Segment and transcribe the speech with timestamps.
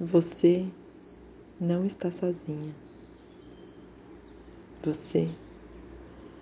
[0.00, 0.66] Você
[1.60, 2.74] não está sozinha.
[4.82, 5.28] Você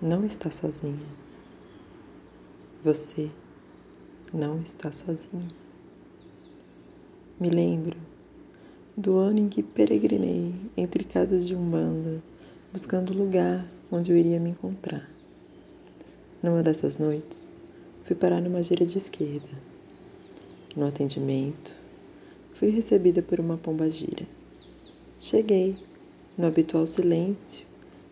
[0.01, 1.09] não está sozinha.
[2.85, 3.29] Você
[4.33, 5.49] não está sozinha.
[7.41, 7.99] Me lembro
[8.97, 12.23] do ano em que peregrinei entre casas de umbanda,
[12.73, 15.11] buscando lugar onde eu iria me encontrar.
[16.41, 17.57] Numa dessas noites,
[18.05, 19.49] fui parar numa gira de esquerda.
[20.77, 21.78] No atendimento,
[22.59, 24.27] fui recebida por uma pomba gira.
[25.21, 25.77] Cheguei,
[26.37, 27.65] no habitual silêncio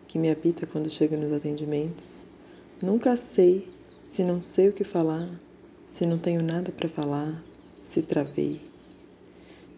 [0.07, 2.27] que me habita quando chego nos atendimentos.
[2.81, 3.67] Nunca sei
[4.07, 5.27] se não sei o que falar,
[5.91, 7.43] se não tenho nada para falar,
[7.83, 8.61] se travei.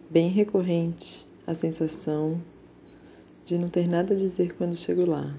[0.08, 2.40] Bem recorrente a sensação
[3.44, 5.36] de não ter nada a dizer quando chego lá.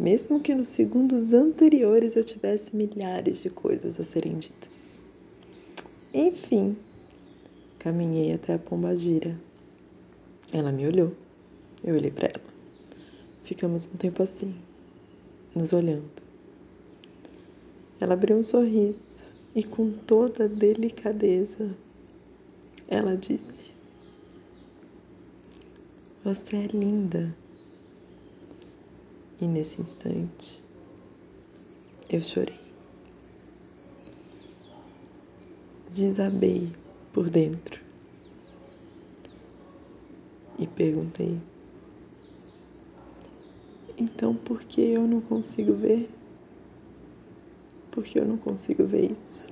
[0.00, 5.10] Mesmo que nos segundos anteriores eu tivesse milhares de coisas a serem ditas.
[6.14, 6.78] Enfim,
[7.78, 9.38] caminhei até a pomba gira.
[10.52, 11.12] Ela me olhou.
[11.82, 12.44] Eu olhei para ela.
[13.44, 14.54] Ficamos um tempo assim,
[15.54, 16.10] nos olhando.
[18.00, 21.74] Ela abriu um sorriso e, com toda delicadeza,
[22.86, 23.70] ela disse:
[26.24, 27.34] Você é linda.
[29.40, 30.62] E nesse instante,
[32.10, 32.58] eu chorei.
[35.94, 36.72] Desabei
[37.12, 37.80] por dentro
[40.58, 41.40] e perguntei:
[44.00, 46.08] então, por que eu não consigo ver?
[47.90, 49.46] Por que eu não consigo ver isso?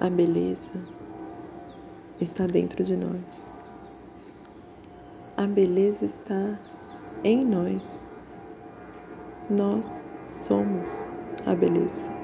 [0.00, 0.84] A beleza
[2.20, 3.64] está dentro de nós.
[5.36, 6.58] A beleza está
[7.22, 8.08] em nós.
[9.48, 11.08] Nós somos
[11.46, 12.17] a beleza.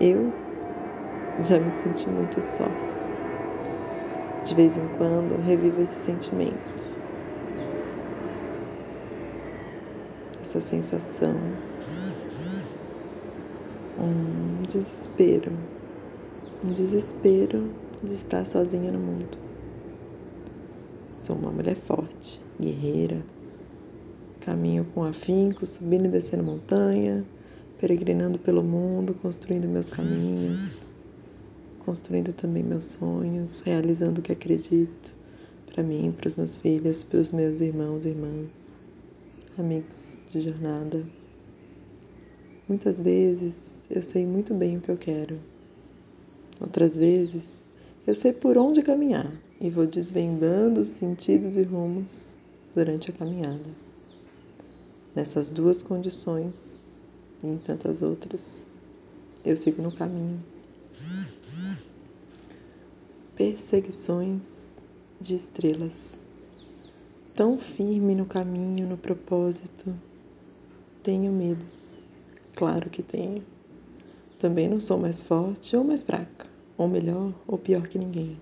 [0.00, 0.32] Eu
[1.40, 2.68] já me senti muito só.
[4.44, 6.86] De vez em quando revivo esse sentimento,
[10.40, 11.58] essa sensação,
[13.98, 15.50] um desespero,
[16.62, 19.36] um desespero de estar sozinha no mundo.
[21.12, 23.20] Sou uma mulher forte, guerreira,
[24.40, 27.24] caminho com afinco, subindo e descendo montanha,
[27.80, 30.98] peregrinando pelo mundo, construindo meus caminhos
[31.88, 35.10] construindo também meus sonhos, realizando o que acredito
[35.72, 38.82] para mim, para os meus filhos, para os meus irmãos e irmãs,
[39.56, 41.02] amigos de jornada.
[42.68, 45.38] Muitas vezes eu sei muito bem o que eu quero.
[46.60, 47.62] Outras vezes
[48.06, 52.36] eu sei por onde caminhar e vou desvendando os sentidos e rumos
[52.74, 53.70] durante a caminhada.
[55.16, 56.82] Nessas duas condições
[57.42, 58.66] em tantas outras,
[59.44, 60.38] eu sigo no caminho
[63.38, 64.82] perseguições
[65.20, 66.18] de estrelas.
[67.36, 69.94] Tão firme no caminho, no propósito.
[71.04, 72.02] Tenho medos.
[72.56, 73.40] Claro que tenho.
[74.40, 76.46] Também não sou mais forte ou mais fraca,
[76.76, 78.36] ou melhor ou pior que ninguém.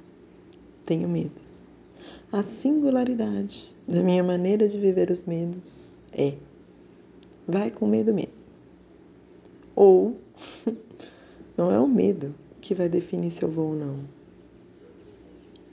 [0.87, 1.69] Tenho medos.
[2.33, 6.39] A singularidade da minha maneira de viver os medos é:
[7.47, 8.46] vai com medo mesmo.
[9.77, 10.17] Ou
[11.57, 14.17] não é o medo que vai definir se eu vou ou não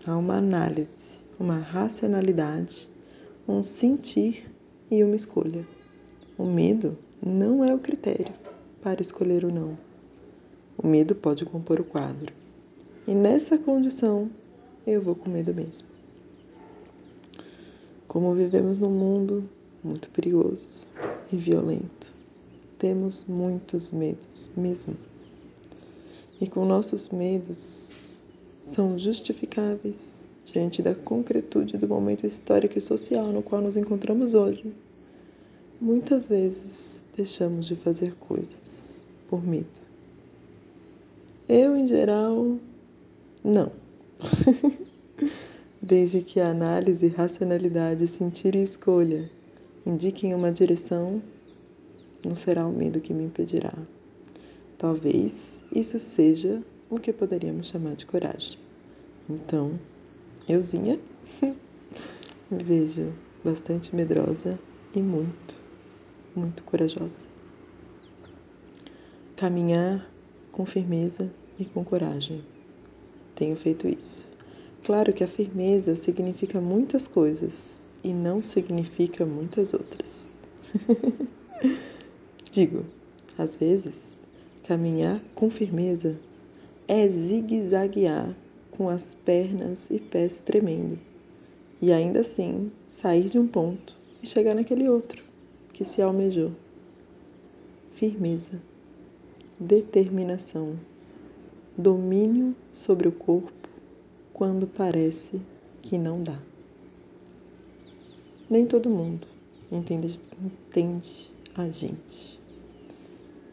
[0.06, 2.90] Há uma análise, uma racionalidade,
[3.48, 4.44] um sentir
[4.92, 5.66] e uma escolha.
[6.38, 8.34] O medo não é o critério
[8.82, 9.78] para escolher o não.
[10.78, 12.34] O medo pode compor o quadro.
[13.08, 14.30] E nessa condição,
[14.86, 15.88] eu vou com medo mesmo.
[18.06, 19.50] Como vivemos num mundo
[19.82, 20.86] muito perigoso
[21.32, 22.13] e violento,
[22.84, 24.98] temos muitos medos mesmo.
[26.42, 28.26] E com nossos medos,
[28.60, 34.66] são justificáveis diante da concretude do momento histórico e social no qual nos encontramos hoje.
[35.80, 39.82] Muitas vezes deixamos de fazer coisas por medo.
[41.48, 42.60] Eu, em geral,
[43.46, 43.72] não.
[45.82, 49.24] Desde que a análise, racionalidade, sentir e escolha
[49.86, 51.22] indiquem uma direção,
[52.26, 53.74] não será o medo que me impedirá.
[54.78, 58.58] Talvez isso seja o que poderíamos chamar de coragem.
[59.30, 59.72] Então,
[60.48, 61.00] euzinha,
[62.52, 64.60] me vejo bastante medrosa
[64.96, 65.56] e muito,
[66.36, 67.28] muito corajosa.
[69.36, 70.06] Caminhar
[70.52, 72.44] com firmeza e com coragem.
[73.36, 74.28] Tenho feito isso.
[74.84, 80.36] Claro que a firmeza significa muitas coisas e não significa muitas outras.
[82.54, 82.86] Digo,
[83.36, 84.20] às vezes,
[84.68, 86.20] caminhar com firmeza
[86.88, 88.38] é zigue-zaguear
[88.70, 91.00] com as pernas e pés tremendo
[91.82, 95.24] e ainda assim sair de um ponto e chegar naquele outro
[95.74, 96.52] que se almejou.
[97.96, 98.62] Firmeza,
[99.60, 100.80] determinação,
[101.76, 103.68] domínio sobre o corpo
[104.32, 105.42] quando parece
[105.82, 106.40] que não dá.
[108.48, 109.26] Nem todo mundo
[109.72, 112.43] entende, entende a gente.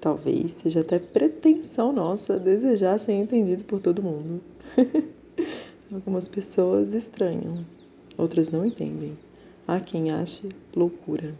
[0.00, 4.41] Talvez seja até pretensão nossa desejar ser entendido por todo mundo.
[5.93, 7.67] Algumas pessoas estranham,
[8.17, 9.19] outras não entendem.
[9.69, 11.38] Há quem ache loucura.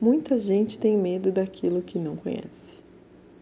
[0.00, 2.78] Muita gente tem medo daquilo que não conhece.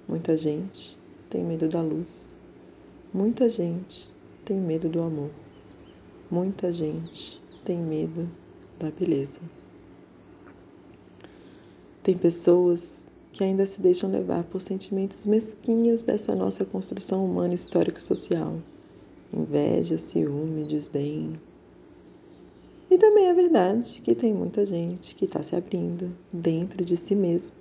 [0.09, 0.97] Muita gente
[1.31, 2.41] tem medo da luz.
[3.15, 4.11] Muita gente
[4.45, 5.31] tem medo do amor.
[6.31, 8.29] Muita gente tem medo
[8.81, 9.41] da beleza.
[12.03, 13.07] Tem pessoas
[13.37, 18.57] que ainda se deixam levar por sentimentos mesquinhos dessa nossa construção humana histórico-social.
[19.31, 21.39] Inveja, ciúme, desdém.
[22.91, 27.15] E também é verdade que tem muita gente que está se abrindo dentro de si
[27.15, 27.55] mesma.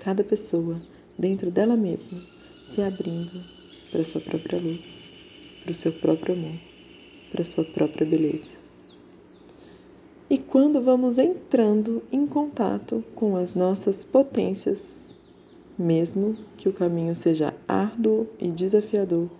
[0.00, 0.78] Cada pessoa
[1.18, 2.20] dentro dela mesma,
[2.66, 3.42] se abrindo
[3.90, 5.10] para sua própria luz,
[5.62, 6.60] para o seu próprio amor,
[7.32, 8.55] para sua própria beleza.
[10.28, 15.14] E quando vamos entrando em contato com as nossas potências,
[15.78, 19.30] mesmo que o caminho seja árduo e desafiador,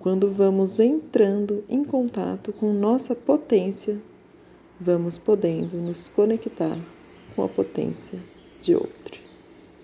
[0.00, 4.02] quando vamos entrando em contato com nossa potência,
[4.80, 6.76] vamos podendo nos conectar
[7.36, 8.18] com a potência
[8.62, 9.20] de outro,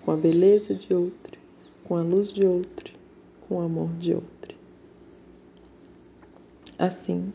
[0.03, 1.39] com a beleza de outro,
[1.85, 2.93] com a luz de outro,
[3.47, 4.55] com o amor de outro.
[6.77, 7.31] Assim,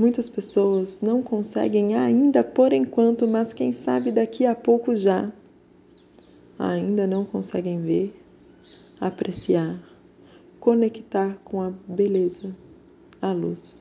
[0.00, 5.30] Muitas pessoas não conseguem ainda por enquanto, mas quem sabe daqui a pouco já.
[6.58, 8.18] Ainda não conseguem ver,
[8.98, 9.78] apreciar,
[10.58, 12.56] conectar com a beleza,
[13.20, 13.76] a luz,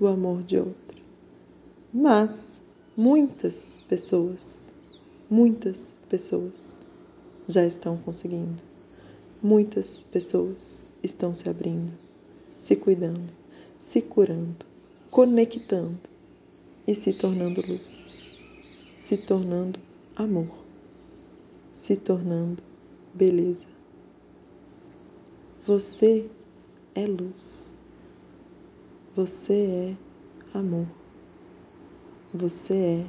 [0.00, 1.00] o amor de outro.
[1.92, 2.62] Mas
[2.96, 4.74] muitas pessoas,
[5.30, 6.84] muitas pessoas
[7.46, 8.60] já estão conseguindo.
[9.40, 11.92] Muitas pessoas estão se abrindo,
[12.56, 13.30] se cuidando,
[13.78, 14.73] se curando
[15.14, 15.96] conectando
[16.88, 18.36] e se tornando luz,
[18.96, 19.78] se tornando
[20.16, 20.50] amor,
[21.72, 22.60] se tornando
[23.14, 23.68] beleza.
[25.64, 26.28] Você
[26.96, 27.76] é luz,
[29.14, 29.94] você
[30.52, 30.88] é amor,
[32.34, 33.06] você é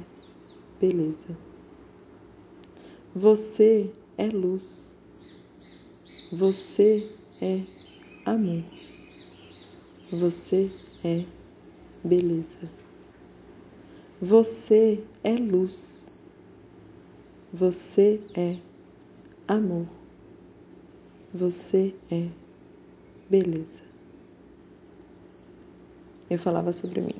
[0.80, 1.36] beleza.
[3.16, 4.96] Você é luz,
[6.30, 7.10] você
[7.42, 7.62] é
[8.24, 8.62] amor,
[10.12, 10.70] você
[11.02, 11.24] é
[12.06, 12.70] beleza.
[14.22, 16.10] Você é luz.
[17.52, 18.56] Você é
[19.46, 19.86] amor.
[21.34, 22.28] Você é
[23.28, 23.82] beleza.
[26.30, 27.14] Eu falava sobre mim,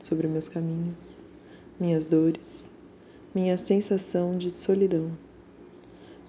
[0.00, 1.22] sobre meus caminhos,
[1.78, 2.72] minhas dores,
[3.34, 5.10] minha sensação de solidão.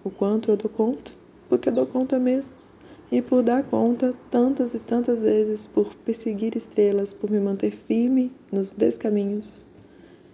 [0.03, 1.11] O quanto eu dou conta,
[1.47, 2.62] porque eu dou conta mesmo
[3.11, 8.31] e por dar conta tantas e tantas vezes, por perseguir estrelas, por me manter firme
[8.51, 9.69] nos descaminhos,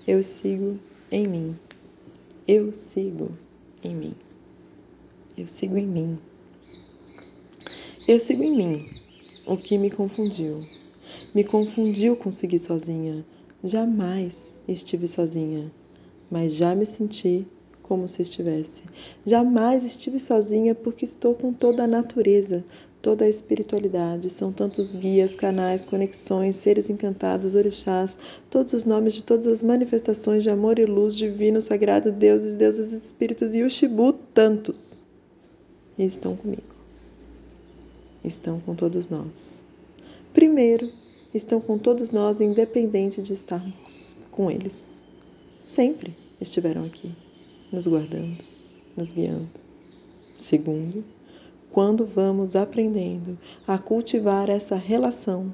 [0.07, 0.79] eu sigo
[1.11, 1.55] em mim.
[2.47, 3.31] Eu sigo
[3.83, 4.15] em mim.
[5.37, 6.19] Eu sigo em mim.
[8.07, 8.85] Eu sigo em mim.
[9.45, 10.59] O que me confundiu?
[11.33, 13.25] Me confundiu com seguir sozinha.
[13.63, 15.71] Jamais estive sozinha,
[16.31, 17.45] mas já me senti
[17.89, 18.83] como se estivesse.
[19.25, 22.63] Jamais estive sozinha porque estou com toda a natureza,
[23.01, 24.29] toda a espiritualidade.
[24.29, 28.19] São tantos guias, canais, conexões, seres encantados, orixás,
[28.51, 32.91] todos os nomes de todas as manifestações de amor e luz divino, sagrado, deuses, deusas,
[32.93, 35.07] espíritos e Ushibu, tantos.
[35.97, 36.61] E estão comigo.
[38.23, 39.63] Estão com todos nós.
[40.31, 40.91] Primeiro,
[41.33, 45.01] estão com todos nós, independente de estarmos com eles.
[45.63, 47.11] Sempre estiveram aqui
[47.71, 48.43] nos guardando,
[48.95, 49.49] nos guiando.
[50.37, 51.03] Segundo,
[51.71, 55.53] quando vamos aprendendo a cultivar essa relação,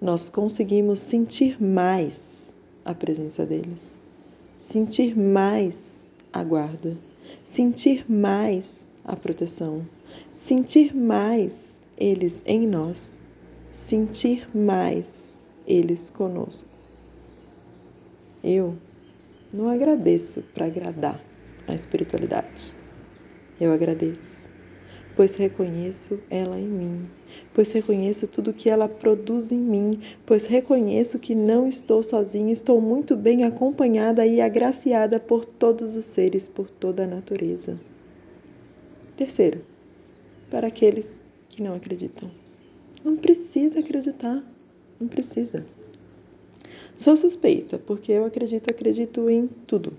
[0.00, 2.52] nós conseguimos sentir mais
[2.84, 4.00] a presença deles,
[4.58, 6.96] sentir mais a guarda,
[7.44, 9.86] sentir mais a proteção,
[10.34, 13.20] sentir mais eles em nós,
[13.70, 16.68] sentir mais eles conosco.
[18.42, 18.76] Eu
[19.52, 21.31] não agradeço para agradar
[21.68, 22.74] a espiritualidade.
[23.60, 24.46] Eu agradeço,
[25.14, 27.02] pois reconheço ela em mim,
[27.54, 32.80] pois reconheço tudo que ela produz em mim, pois reconheço que não estou sozinha, estou
[32.80, 37.80] muito bem acompanhada e agraciada por todos os seres, por toda a natureza.
[39.16, 39.60] Terceiro,
[40.50, 42.30] para aqueles que não acreditam.
[43.04, 44.42] Não precisa acreditar.
[45.00, 45.66] Não precisa.
[46.96, 49.92] Sou suspeita, porque eu acredito, acredito em tudo.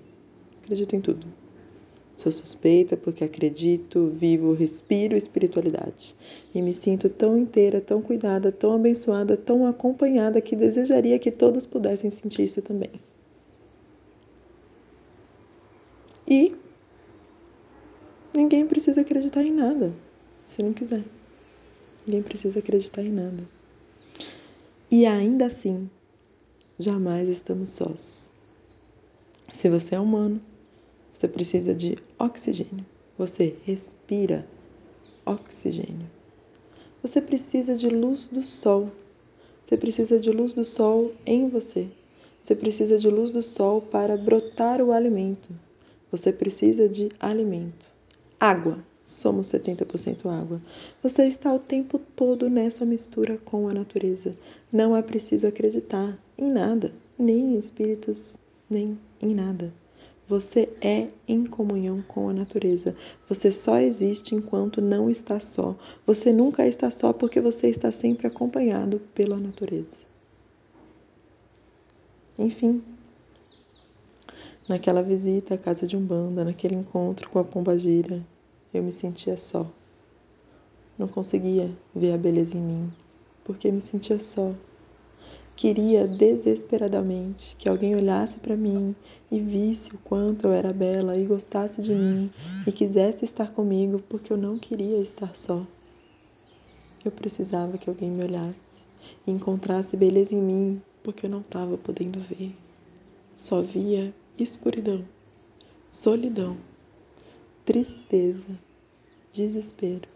[0.63, 1.42] Acredito em tudo.
[2.15, 6.15] Sou suspeita porque acredito, vivo, respiro espiritualidade.
[6.53, 11.65] E me sinto tão inteira, tão cuidada, tão abençoada, tão acompanhada que desejaria que todos
[11.65, 12.91] pudessem sentir isso também.
[16.27, 16.55] E
[18.33, 19.93] ninguém precisa acreditar em nada,
[20.45, 21.03] se não quiser.
[22.05, 23.43] Ninguém precisa acreditar em nada.
[24.91, 25.89] E ainda assim,
[26.77, 28.29] jamais estamos sós.
[29.51, 30.39] Se você é humano,
[31.23, 32.85] você precisa de oxigênio.
[33.17, 34.45] Você respira
[35.25, 36.11] oxigênio.
[37.01, 38.91] Você precisa de luz do sol.
[39.63, 41.87] Você precisa de luz do sol em você.
[42.43, 45.49] Você precisa de luz do sol para brotar o alimento.
[46.11, 47.87] Você precisa de alimento.
[48.37, 48.83] Água.
[49.05, 50.61] Somos 70% água.
[51.01, 54.35] Você está o tempo todo nessa mistura com a natureza.
[54.69, 58.37] Não é preciso acreditar em nada, nem em espíritos,
[58.69, 59.73] nem em nada.
[60.27, 62.95] Você é em comunhão com a natureza.
[63.27, 65.75] Você só existe enquanto não está só.
[66.07, 69.99] Você nunca está só porque você está sempre acompanhado pela natureza.
[72.39, 72.81] Enfim,
[74.67, 78.25] naquela visita à casa de Umbanda, naquele encontro com a pomba gira,
[78.73, 79.69] eu me sentia só.
[80.97, 82.93] Não conseguia ver a beleza em mim,
[83.43, 84.53] porque me sentia só.
[85.55, 88.95] Queria desesperadamente que alguém olhasse para mim
[89.31, 92.29] e visse o quanto eu era bela e gostasse de mim
[92.65, 95.65] e quisesse estar comigo, porque eu não queria estar só.
[97.05, 98.83] Eu precisava que alguém me olhasse
[99.27, 102.55] e encontrasse beleza em mim, porque eu não estava podendo ver.
[103.35, 105.03] Só via escuridão,
[105.87, 106.57] solidão,
[107.65, 108.59] tristeza,
[109.31, 110.09] desespero.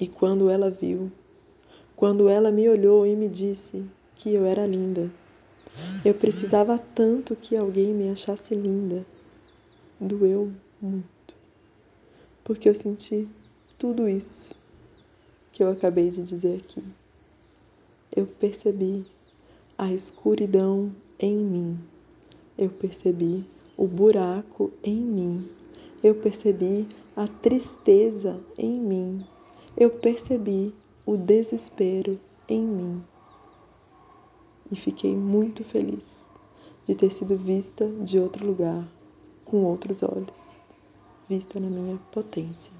[0.00, 1.12] E quando ela viu,
[2.00, 3.84] quando ela me olhou e me disse
[4.16, 5.12] que eu era linda.
[6.02, 9.04] Eu precisava tanto que alguém me achasse linda.
[10.00, 11.34] Doeu muito.
[12.42, 13.28] Porque eu senti
[13.78, 14.54] tudo isso
[15.52, 16.82] que eu acabei de dizer aqui.
[18.16, 19.04] Eu percebi
[19.76, 21.78] a escuridão em mim.
[22.56, 23.44] Eu percebi
[23.76, 25.50] o buraco em mim.
[26.02, 29.26] Eu percebi a tristeza em mim.
[29.76, 30.72] Eu percebi
[31.10, 33.04] o desespero em mim.
[34.70, 36.24] E fiquei muito feliz
[36.86, 38.88] de ter sido vista de outro lugar,
[39.44, 40.62] com outros olhos,
[41.28, 42.72] vista na minha potência.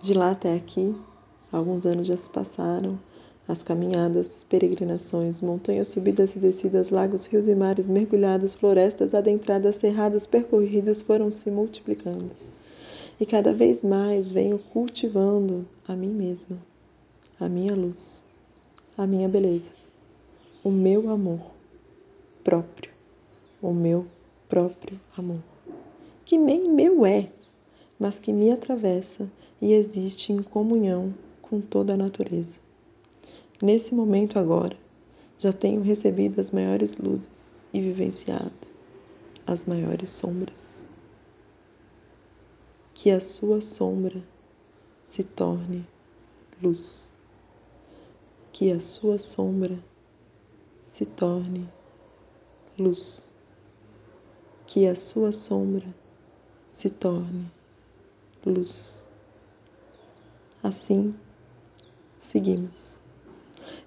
[0.00, 0.96] De lá até aqui,
[1.50, 3.00] alguns anos já se passaram,
[3.48, 10.24] as caminhadas, peregrinações, montanhas subidas e descidas, lagos, rios e mares mergulhados, florestas adentradas, cerrados
[10.24, 12.30] percorridos foram se multiplicando
[13.22, 16.60] e cada vez mais venho cultivando a mim mesma,
[17.38, 18.24] a minha luz,
[18.98, 19.70] a minha beleza,
[20.64, 21.38] o meu amor
[22.42, 22.90] próprio,
[23.62, 24.08] o meu
[24.48, 25.38] próprio amor,
[26.24, 27.28] que nem meu é,
[27.96, 32.58] mas que me atravessa e existe em comunhão com toda a natureza.
[33.62, 34.76] Nesse momento agora,
[35.38, 38.50] já tenho recebido as maiores luzes e vivenciado
[39.46, 40.71] as maiores sombras
[43.02, 44.22] que a sua sombra
[45.02, 45.84] se torne
[46.62, 47.12] luz,
[48.52, 49.76] que a sua sombra
[50.86, 51.68] se torne
[52.78, 53.32] luz,
[54.68, 55.84] que a sua sombra
[56.70, 57.50] se torne
[58.46, 59.04] luz.
[60.62, 61.12] Assim,
[62.20, 63.00] seguimos,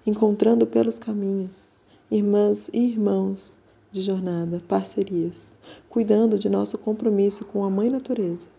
[0.06, 1.68] encontrando pelos caminhos
[2.10, 3.58] irmãs e irmãos
[3.90, 5.54] de jornada, parcerias,
[5.88, 8.55] cuidando de nosso compromisso com a Mãe Natureza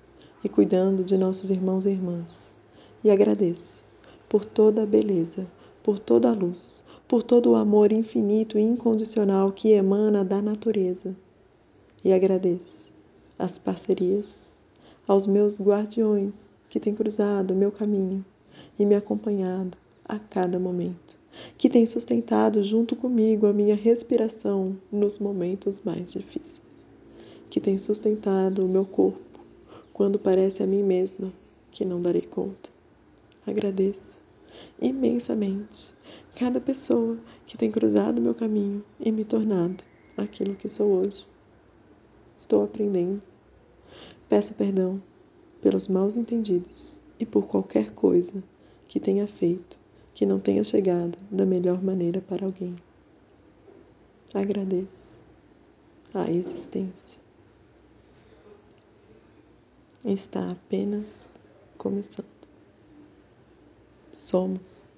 [0.47, 2.55] e cuidando de nossos irmãos e irmãs.
[3.03, 3.83] E agradeço
[4.29, 5.45] por toda a beleza,
[5.83, 11.13] por toda a luz, por todo o amor infinito e incondicional que emana da natureza.
[12.01, 12.87] E agradeço
[13.37, 14.55] as parcerias,
[15.05, 18.23] aos meus guardiões que têm cruzado o meu caminho
[18.79, 21.17] e me acompanhado a cada momento,
[21.57, 26.61] que têm sustentado junto comigo a minha respiração nos momentos mais difíceis,
[27.49, 29.26] que têm sustentado o meu corpo
[29.97, 31.33] quando parece a mim mesma
[31.71, 32.69] que não darei conta.
[33.47, 34.19] Agradeço
[34.79, 35.91] imensamente
[36.35, 39.83] cada pessoa que tem cruzado meu caminho e me tornado
[40.15, 41.25] aquilo que sou hoje.
[42.35, 43.23] Estou aprendendo.
[44.29, 45.01] Peço perdão
[45.63, 48.43] pelos maus entendidos e por qualquer coisa
[48.87, 49.79] que tenha feito
[50.13, 52.75] que não tenha chegado da melhor maneira para alguém.
[54.31, 55.23] Agradeço
[56.13, 57.26] a existência
[60.05, 61.29] está apenas
[61.77, 62.27] começando.
[64.13, 64.93] Somos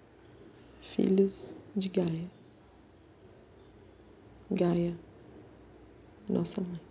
[0.82, 2.29] filhos de Gaia.
[4.51, 4.98] Gaia,
[6.27, 6.88] nossa mãe.